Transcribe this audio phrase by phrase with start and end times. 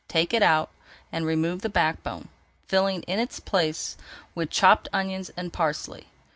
[0.07, 0.71] Take it out
[1.11, 2.29] and remove the back bone,
[2.67, 3.97] filling its place
[4.33, 6.07] with chopped onions and parsley.